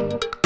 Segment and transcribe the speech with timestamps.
[0.00, 0.43] you